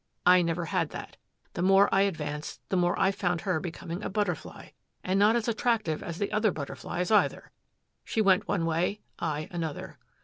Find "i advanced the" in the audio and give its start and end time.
1.93-2.75